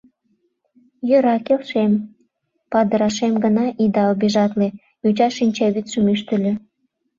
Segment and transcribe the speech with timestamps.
[1.09, 1.91] —Йӧра, келшем,
[2.71, 4.67] Падырашем гына ида обижатле,—
[5.03, 6.53] йоча шинчавӱдшым ӱштыльӧ.